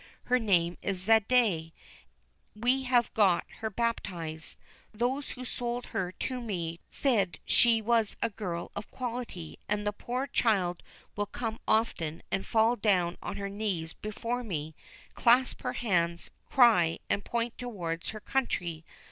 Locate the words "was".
7.83-8.17